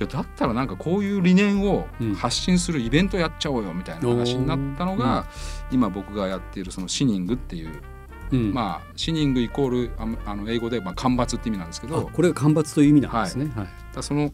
[0.00, 2.14] やだったらなんかこういう理念をうん。
[2.14, 5.26] 発信するイベントやっちゃおうよみたいな話になったのが、
[5.70, 7.82] 今僕がやっているそのシニングっていう、
[8.32, 8.52] うん。
[8.52, 13.68] まあシニングイコールああの英語でまあ間伐って意味なんですけあどこれが間伐という意味なんですねはい。
[13.94, 14.32] だその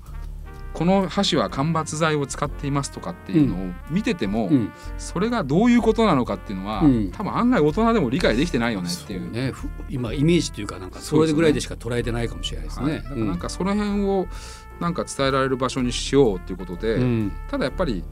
[0.73, 3.59] この箸は間伐材を使っていますとかっていうのを
[3.91, 4.73] 見てても、うん。
[4.99, 7.11] それがどういうことなのかっていうのは、うん。
[7.11, 9.29] 多分案外大人でも理解できてないよねってそいう。
[9.29, 9.31] う。
[9.33, 9.51] ね。
[9.51, 12.99] ふ今イメージというかなんかそれぐらいでしか捉えてないかもしれないですはい、ね。
[12.99, 14.29] だからなんかその辺を
[14.79, 17.33] なんか伝えられる場所にしようっていうことで、うん。
[17.49, 18.05] ただやっぱり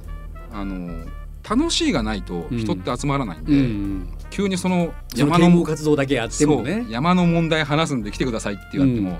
[0.53, 1.07] あの
[1.49, 6.87] 楽しいがないと人って集まらないんで、うん急にその山山のの活動だけやってもね。
[6.91, 9.19] 山の問題話すんで来てくださいって言われても、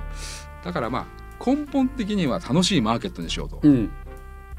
[0.65, 1.07] だからま
[1.41, 3.61] あ根本的には楽しいマーケットにしようと。
[3.63, 3.91] うん。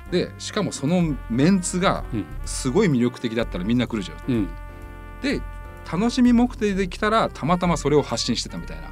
[0.10, 2.26] でしかもそのメンツがうん。
[2.46, 4.18] すごい魅力的だったらみんな来るじゃん。
[4.28, 4.48] うん。
[5.22, 5.42] で
[5.92, 8.92] 楽しみ目的で来たらたまたまそれを発信してたみたいな。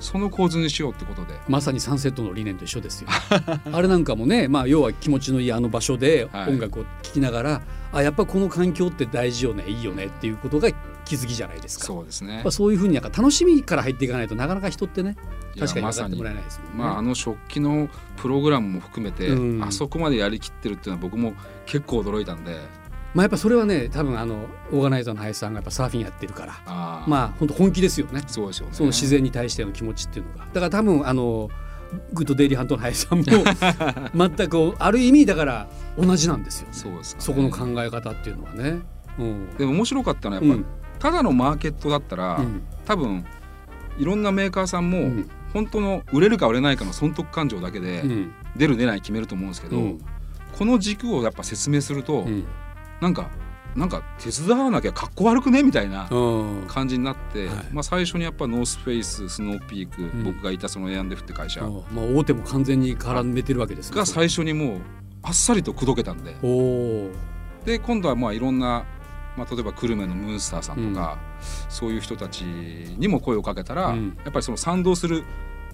[0.00, 1.34] その構図にしようってことで。
[1.48, 3.08] まさにサンセットの理念と一緒ですよ。
[3.72, 6.50] あれなんかもね、まあ、要は気持ちのいいあの場所ではい。
[6.50, 10.70] 音楽を聴きながら、あやっぱこの環境って大事よねいいよねっていうことが
[11.04, 11.86] 気づきじゃないですか。
[11.86, 12.34] そうですね。
[12.34, 15.16] やっぱそういうふうになんか楽しみから入っていかないとなかなか人ってね
[15.58, 16.78] 確かにまさに分かってもらえないですもんね。
[16.78, 19.62] まあ、あの食器のプログラムも含めて、うん。
[19.62, 22.58] あそこまでやりきってるっていうのは僕も結構驚いたんで。
[23.14, 26.52] まあ、やっぱそれはね多分あのオーガナイザーの林さんがやっぱサーフィンやってるから
[27.06, 28.22] まあ本当本気ですよね。
[28.26, 28.74] そうですよね。
[28.74, 30.44] その自然に対しての気持ちっていうのが。
[30.52, 31.48] だから多分あの
[32.12, 33.24] グッドデイリーハントの林さんも
[34.28, 35.68] 全くある意味だから
[35.98, 37.24] 同じなんですよ、そうですかね。
[37.24, 38.82] そこの考え方っていうのはね。
[39.18, 39.56] うん。
[39.56, 40.66] でも面白かったのはやっぱり、うん。
[40.98, 42.62] ただのマーケットだったら、うん。
[42.84, 43.24] 多分
[43.98, 45.30] いろんなメーカーさんも、うん。
[45.52, 48.32] 本当の売れるか売れないかの損得感情だけでうん。
[48.56, 49.98] 出る出ない決めると思うんですけど、うん。
[50.58, 52.44] この軸をやっぱ説明すると、うん。
[53.00, 53.30] なんか
[53.76, 55.62] なんか手伝わなきゃかっこ悪くね？
[55.62, 56.66] みたいなうん。
[56.66, 57.56] 感じになって、はい。
[57.72, 60.24] まあ、最初にやっぱノースフェイススノーピーク、ん。
[60.24, 63.96] 僕がいたそのエアンデフって会社まあ、大手も完全に絡めてるわけですね。
[63.96, 64.80] が最初にもう
[65.22, 66.34] あっさりと口説けたんで。
[67.66, 68.86] で今度はまあいろんな、
[69.36, 71.18] まあ、例えば久留米のムーンスターさんとか、
[71.68, 74.16] そういう人たちにも声をかけたら、うん。
[74.24, 75.24] やっぱりその賛同する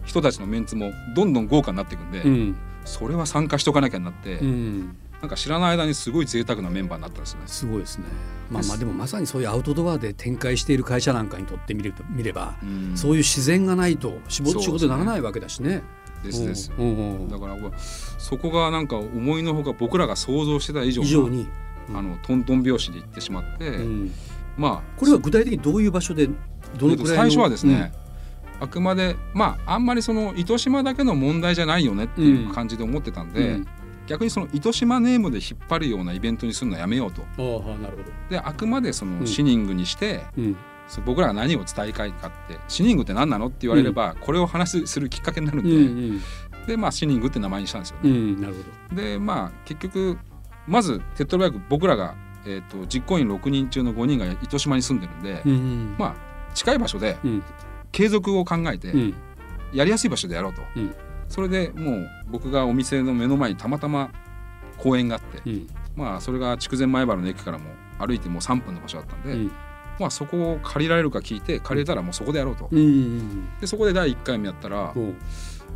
[0.05, 2.57] 人たちのメンツもどんどん豪華になっていくんで、うん。
[2.85, 7.43] それは参加しとかなきゃになって、うんなんか知らない間にすごい贅沢なメンバーになったんですね。
[7.47, 8.05] すごいですね。
[8.51, 12.97] まあまあでもまさにそういうアウトドアで展開している会社なんかにとってみると見れば、うん。
[12.97, 15.85] そういう自然がないと仕事仕事にならないわけだしね。
[16.25, 16.73] ですです。
[16.77, 17.57] うんうんうんだから
[18.19, 21.47] そこがなんか思いのほか僕らが想像してた以上な以上に、
[21.95, 24.13] あのトントン拍子で行ってしまって、うん。
[24.57, 26.29] まあこれは具体的にどういう場所で
[26.79, 27.15] どのくらいの？
[27.15, 27.93] 最初はですね、
[28.59, 33.33] あくまでまああんまりその糸島だけの問題じゃないよねっていう感じで思ってたんうん。
[33.33, 33.61] で、
[34.13, 37.23] 逆にその糸島ネームで引っ張るようなイベントにするのはやめようと。
[37.39, 38.11] うん、ああなるほど。
[38.29, 39.21] であくまでそうん。
[39.21, 40.57] のシニングにして、うん。
[40.87, 46.21] そう僕らが何を伝えたいかってシニングって何なのって言われれば、これを話するきっかけになるんうで、ん。
[46.67, 48.11] でまあシニングって名前にしたんですよね。
[48.11, 48.55] うんうんなる
[48.91, 50.19] ほでまあ結局
[50.67, 55.51] まず手っ取り早く僕らが、えー、と実行委員6人中の5人が糸島に住んでるんで、ど。
[55.51, 55.95] うん。
[55.99, 56.15] まあ
[56.55, 57.43] 近い場所でうん。
[57.91, 59.15] 継続を考えてうん。
[59.73, 60.95] やりやすい場所でやろうと、うん
[61.33, 64.11] それでもう僕がお店の目の前にたまたま
[64.77, 65.67] 公園があって、うん。
[65.97, 69.53] まあそれが筑前前原の駅からも歩いてもう3分の場所だったんで、うん。
[69.99, 75.17] まあそこを借りられるか聞いて借りれたらもうそこでやろうと、うんうんでそこで第1回目やったら、うん。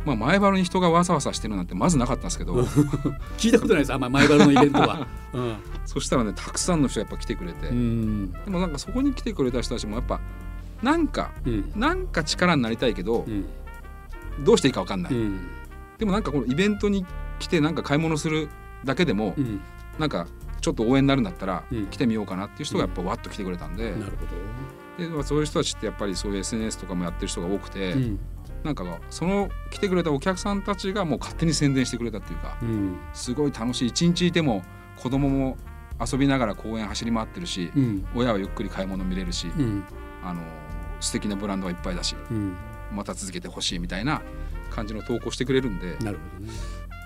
[0.05, 2.53] まあ、前原に人がわさわさしてるなんてまずなかったんですけど、
[3.39, 3.93] 聞いたことないです。
[3.93, 5.07] あんま前原のイベントは。
[5.33, 5.55] うん。
[5.87, 8.31] そしたらねたくさんの人がやっぱ来てくれて、うん。
[8.31, 10.19] でもなんかそこに来てくれた人たちもやっぱ
[10.83, 11.71] なんかうん。
[11.75, 13.45] なんか力になりたいけどう、ん
[14.39, 15.47] どうしていいか分かんない、うん。
[15.97, 17.05] でもなんかこのイベントに
[17.39, 18.49] 来てなんか買い物する
[18.85, 19.61] だけでも、うん。
[19.99, 20.27] なんか
[20.61, 21.87] ちょっと応援になるんだったらうん。
[21.87, 24.11] 来てみようかなっていう人がやっぱわっと来てくれたんで,、なる
[24.97, 27.99] ほでまあそういう人たちってやっぱりそういう SNS とかもやってる人が多くて、ど。
[27.99, 28.19] うん。
[28.63, 32.97] なんかその来てくれたお客さんたちがもう勝手に宣伝してくれたっていうかうん。
[33.13, 34.63] すごい楽しい一日いても
[34.97, 35.57] 子供も
[35.99, 38.05] 遊びながら公園走り回ってるし、うん。
[38.15, 39.83] 親はゆっくり買い物見れるし、うん。
[40.23, 40.41] あの
[40.99, 42.15] 素敵なブランドはいっぱいだし。
[42.31, 42.55] うん
[42.91, 44.21] また続けてほしいみたいな
[44.69, 45.97] 感じの投稿してくれるんで。
[45.97, 46.53] なるほどね。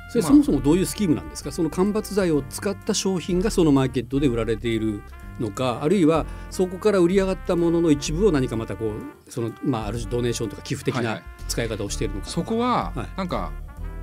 [0.09, 0.31] それまあ。
[0.31, 5.01] そもそもどういうスキームなんですか、その間伐材を使った商品がそのマーケットで売られている
[5.39, 11.23] のかあるいはそこから売り上がったものの一部を何かまたこうその、まあ、ある種ドネーションとか寄付的なはいはい。
[11.47, 13.09] 使い方をしているのか、そこは、はい。
[13.17, 13.51] なんか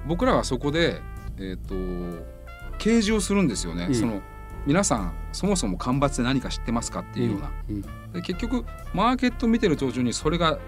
[0.06, 1.00] 僕らはそこで、
[1.36, 1.74] えー、と
[2.78, 3.94] 掲示をするんですよね、うん。
[3.94, 4.20] その
[4.66, 7.82] 皆さんそもそも干ばつで何か知ってますかっていうような、うん。
[8.12, 8.64] で結局
[8.94, 10.58] マーケット見てる途中にそれが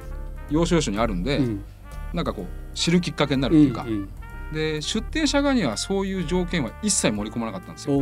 [0.50, 1.64] 要所要所にあるんで、うん。
[2.12, 4.08] なんかこう知るきっかけになるっていうか、ん
[4.52, 8.00] で出店者側にはそういう条件は一切盛り込まなかったんですよ。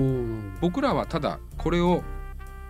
[0.60, 2.02] 僕らはただこれを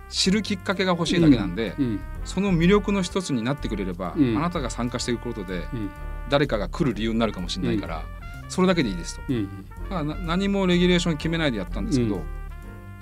[0.08, 4.36] 知るきっかけが欲しいだけなんで、うんその魅力の一つになってくれれば、うん。
[4.36, 5.90] あなたが参加していくことでうん。
[6.28, 8.02] 誰かが来る理由になるかもしれないから、
[8.50, 9.22] それだけでいいですと。
[9.28, 12.20] うんだからな何もレギュレーション決めないでやったんですけど、うん。
[12.20, 12.26] や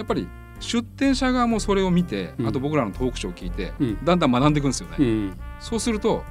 [0.04, 0.28] っぱり
[0.60, 2.46] 出店者側もそれを見て、うん。
[2.46, 4.04] あと僕らのトークショーを聞いて、うん。
[4.04, 4.96] だんだん学んでいくんですよね。
[5.00, 5.36] うん。
[5.58, 6.22] そうすると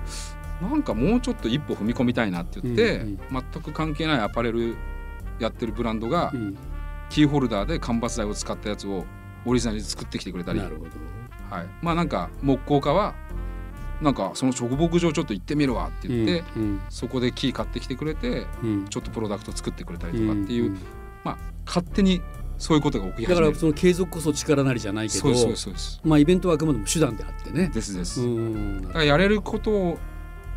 [0.62, 4.76] なんかもうちょっと一歩踏み込みたいなって言って、うん全く関係ないアパレル
[5.39, 6.58] やってるブランドが、うん。
[7.10, 9.06] キーホルダーで間伐材を使ったやつを
[9.46, 10.89] オリジナルで作ってきてくれたり、なるほど。
[11.50, 13.13] はい、まあなんか木工家は
[14.02, 18.86] なんかその直牧場ちょっと行ってみるわって言って、うんそこで木買ってきてくれてうん。
[18.88, 20.78] ちょっとプロダクト作ってくれたりとかっていう、ん
[21.24, 22.22] まあ勝手に
[22.58, 23.36] そういうことが起き始める。
[23.36, 25.30] だからその継続こそ力なりじゃないけど
[26.04, 27.70] まあイベントはあくまでも手段であってね。
[27.74, 29.98] ですです、うんだからやれること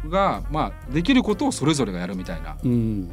[0.06, 2.56] がまあできることをそれぞれがやるみたいな。
[2.62, 3.10] うん。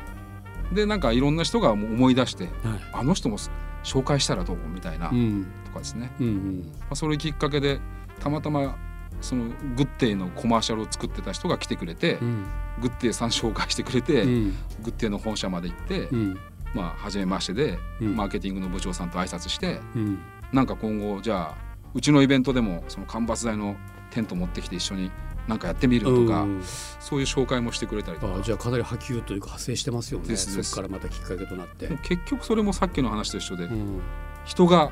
[0.73, 2.53] でなんかいろんな人が思い出してはい。
[2.93, 3.37] あの人も
[3.83, 5.47] 紹介したらどうみたいな、うん。
[5.65, 6.71] とかですね、うんうん。
[6.79, 7.79] まあ、それきっかけで
[8.19, 8.77] たまたま
[9.21, 9.45] その
[9.75, 12.45] グッテイのコマーシャルを作ってた人が来てくれて、うん。
[12.81, 14.49] グッテイさん紹介してくれて、うん。
[14.81, 16.39] グッテイの本社まで行って、うん。
[16.73, 18.15] まあ初めましてで、うん。
[18.15, 20.19] マーケティングの部長さんと挨拶してうん。
[20.51, 21.57] なんか今後じゃあ
[21.93, 23.75] うちのイベントでもその間伐材の
[24.11, 25.11] テント持ってきて一緒に
[25.47, 26.63] なんかやってみるとか、うん。
[26.99, 28.35] そういう紹介もしてくれたりとか。
[28.35, 30.35] あじゃあかなり波及というか派生してますよね。
[30.35, 31.87] そこからまたきっかけとなって。
[32.03, 34.01] 結局それもさっきの話と一緒で、うん。
[34.45, 34.91] 人が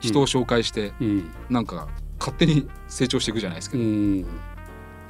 [0.00, 1.30] 人を紹介して、うん。
[1.48, 1.88] なんか
[2.18, 4.26] 勝手に成長していくじゃないですけうど、ん。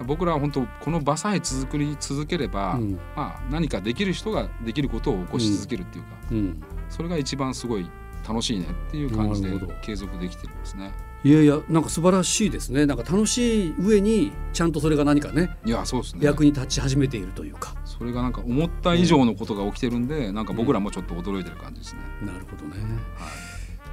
[0.07, 2.99] 僕らは本当この場さえ続り続ければ、うん。
[3.17, 6.63] まあ、何かできる人ができることを起こし続けるっていうか、うん。
[6.89, 7.91] それが一番すごい
[8.27, 9.51] 楽しいねっていう感じで
[9.83, 10.93] 継続できてるんですね。
[11.25, 12.85] いやいやなんか素晴らしいですね。
[12.87, 16.21] なんか楽しい上にちゃんとそれが何かねいやそうですね。
[16.25, 17.75] 役に立ち始めているというか。
[17.85, 22.01] それがなんか思った以上のことが起きてるんで、なんか僕らもちょっと驚いてる感じですね。
[22.23, 22.83] なるほどね。
[23.17, 23.33] はい。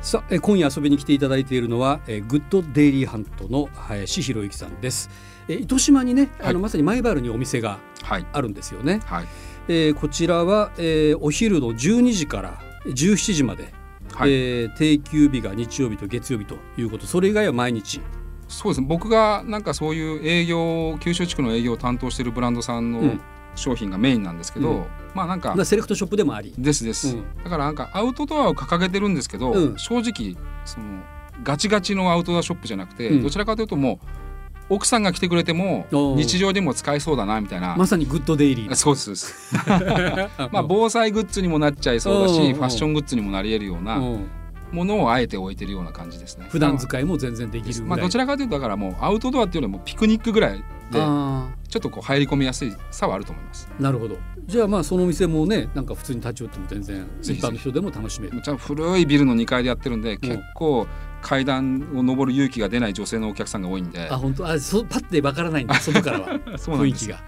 [0.02, 5.10] さあえ今夜遊びに来ていただいているのはえグッドデイリーハントの林博之さんです。
[5.48, 6.54] え糸島にね、あはい。
[6.54, 8.26] のまさに前原にお店がはい。
[8.34, 9.28] あるんですよね、はい。
[9.70, 13.74] えーこちらは、えーお昼の12時から17時まで、
[14.14, 17.06] はい、えー定休日が日曜日と月曜日ということ。
[17.06, 18.02] それ以外は毎日。
[18.48, 18.88] そうですね。
[18.88, 23.22] 僕がなんかそういう営業九州地区の営業を担当しているブランドさんのうん。
[23.54, 24.86] 商品がメインなんですけど、うん。
[25.14, 26.54] まあなんかまあセレクトショップでもあり。
[26.58, 27.24] ですです、うん。
[27.44, 31.04] だからなんかアウトドアを掲げてるんですけど、うん正直その
[31.44, 34.08] ガチガチのアウトドアショップじゃなくて、うんどちらかというともう
[34.72, 38.72] 奥さんが来てくれても日常でも使えそうだなみたいな、まさにグッドデイリー。
[38.72, 39.54] あそうです。
[40.52, 44.28] まあ防災グッズにもなっちゃいそうだし、うんファッショングッズにもなり得るようなうん。
[44.72, 46.48] ものをあえて置いてるような感じですね。
[46.50, 53.70] 普段使いも全然できるまあどちらかというとだからもうアウトドアっていうよりもピクニックぐらいであちょっとこう入り込みやすい差はあると思います。
[53.78, 54.18] ーなるほど。
[54.48, 58.42] じゃあまあそのお店もねなんか普通に立ち寄っても全然一般の人でも楽しめる。
[58.58, 60.88] 古いビルの2階でやってるんで結構
[61.22, 64.10] 階段を上る勇気が出ない女性のお客さんが多いんで。
[64.10, 64.48] あ本当？
[64.48, 66.28] あそパッてわからないんだ 外からは。
[66.58, 67.20] 雰囲気が。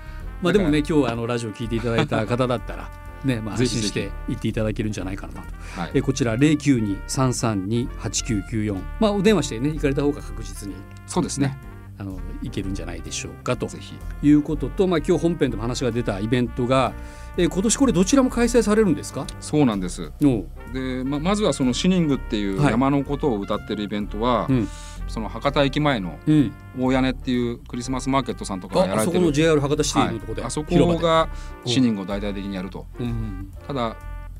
[0.41, 2.89] まあでもね今日はあのラジオ聞いていただいた方だったら
[3.23, 5.39] ねまあ 安心して行っていただけるんじゃないかなと。
[5.79, 5.91] はい。
[5.93, 8.82] えこちら零九二三三二八九九四。
[8.99, 10.75] まあお電話してね行かれた方が確実に。
[11.08, 11.58] そうですね
[12.03, 13.67] あの行けるんじゃないでしょうかと。
[13.67, 13.95] ぜひ。
[14.21, 16.93] いうこととまあ今日本編でも話が出たイベントが、
[17.37, 19.25] え今年これどちらも開催されるんですか？
[19.39, 20.11] そうなんです。
[20.21, 22.71] のでままずはそのシニングっていうはい。
[22.71, 24.67] 山のことを歌ってるイベントは、うん。
[25.07, 26.51] その博多駅前のうん。
[26.79, 29.43] 大屋根っていうクリスマスマーケットさんとかがやああそこのられてる。
[29.47, 31.29] JR 博多シティはいのとこで、あそ広場でこが
[31.65, 32.85] シニングを大々的にやると。
[32.99, 33.51] うん。
[33.65, 33.95] ただ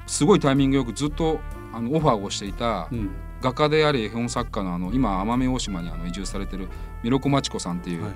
[0.06, 1.40] すごいタイミングよくずっと
[1.74, 3.10] あのオファーをしていたうん
[3.44, 6.70] 画家であり絵本作家のあの今奄美大島にあの移住されてる
[7.04, 8.14] ミロコマチコさんっていう、はい。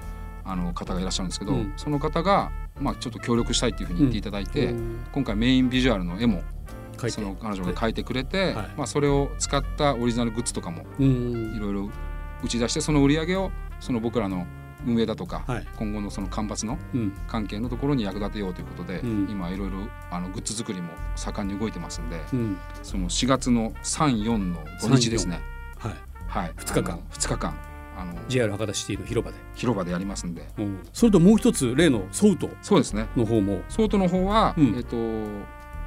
[0.49, 1.73] あの方がいらっしゃるんですけど、うん。
[1.75, 4.99] その方が、まあ、ちょっと協力したいっていうふうに言っていただいて、うん。
[5.11, 6.41] 今回メインビジュアルの絵も
[7.09, 8.67] その彼女が描いてくれて、はい。
[8.77, 11.53] まあ、それを使ったオリジナルグッズとかもうん。
[11.53, 11.89] いろいろ
[12.41, 14.47] 打ち出してその売り上げをその僕らの
[14.85, 15.67] 運営だとか、はい。
[15.77, 17.13] 今後のその間伐のうん。
[17.27, 19.27] 関係のところに役立てようということで、うん。
[19.29, 22.57] 今いろいろあのグッズ作りも盛んに動いてますんで、うん。
[22.83, 25.41] その4月の34の土日ですね。
[25.77, 25.93] はい。
[26.27, 26.93] はい、二日間。
[26.93, 27.57] あの二日間。
[27.99, 30.47] あの JR 博多シティの広場で、広場でやりますんで。
[30.57, 30.61] う。
[30.61, 33.07] んそれともう一つ例のソウトそうですね。
[33.15, 33.61] の方も。
[33.69, 34.75] ソートの方は、うん。
[34.75, 34.95] えっ、と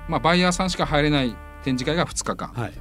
[0.09, 2.49] まあバイヤーさんしか入れない展示会が2日間。
[2.49, 2.73] はい、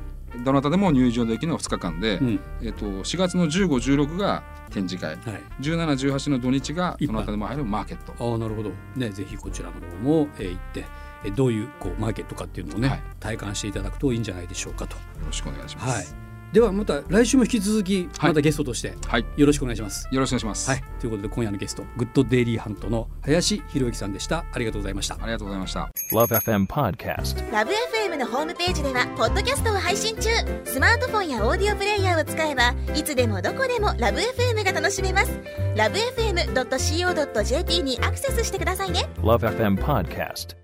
[0.43, 2.39] どなたでも入場できるのが2日間で、うん。
[2.61, 5.15] えっと4月の1516が展示会。
[5.15, 8.13] はい、1718の土日がどなたでも入るマーケット。
[8.19, 8.71] ああなるほど。
[8.95, 10.85] ねぜひこちらの方も、えー行って、
[11.25, 13.01] えーどういうこうマーケットかっていうのをね、はい。
[13.19, 14.95] 体感していただくといいんじゃないでしょうかと。
[14.95, 16.13] よろしくお願いします。
[16.13, 20.07] はい、ではまた来週も引き続きはいまたゲストとしてはい、よろしくお願いします。
[20.11, 20.69] よろしくお願いします。
[20.69, 25.15] はい、ということで今夜のゲストグッドデイリーハントの林博之さんでしたありがとうございました。
[25.15, 25.89] ありがとうございました。
[26.11, 27.51] Love FM Podcast.
[27.51, 30.29] ラブ f m のホームページではポッドキャストを配信中
[30.65, 35.39] スマートフォンやオーディオプレイヤーを使えばいつでもどこでもラブ f m が楽しめます
[35.75, 40.58] ラブ FM.co.jp にアクセスしてくださいね Love FM Podcast.